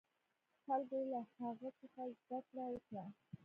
[0.65, 3.05] خلکو له هغه څخه زده کړه وکړه.